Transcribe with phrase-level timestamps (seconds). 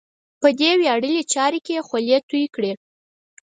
[0.41, 2.71] په دې ویاړلې چارې کې یې خولې تویې کړې.